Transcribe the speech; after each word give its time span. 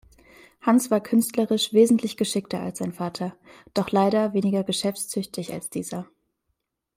Hans 0.61 0.89
war 0.89 0.99
künstlerisch 0.99 1.73
wesentlich 1.73 2.17
geschickter 2.17 2.59
als 2.61 2.79
sein 2.79 2.91
Vater, 2.91 3.37
doch 3.75 3.91
leider 3.91 4.33
weniger 4.33 4.63
geschäftstüchtig 4.63 5.53
als 5.53 5.69
dieser. 5.69 6.07